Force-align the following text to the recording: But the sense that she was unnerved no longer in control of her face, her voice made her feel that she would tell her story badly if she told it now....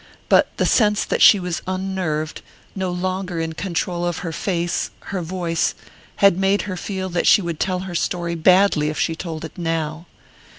But 0.29 0.47
the 0.57 0.65
sense 0.65 1.05
that 1.05 1.21
she 1.21 1.39
was 1.39 1.61
unnerved 1.67 2.41
no 2.75 2.89
longer 2.89 3.39
in 3.39 3.53
control 3.53 4.03
of 4.03 4.17
her 4.25 4.31
face, 4.31 4.89
her 5.11 5.21
voice 5.21 5.75
made 6.33 6.63
her 6.63 6.75
feel 6.75 7.07
that 7.09 7.27
she 7.27 7.39
would 7.43 7.59
tell 7.59 7.81
her 7.81 7.93
story 7.93 8.33
badly 8.33 8.89
if 8.89 8.97
she 8.97 9.15
told 9.15 9.45
it 9.45 9.55
now.... 9.59 10.07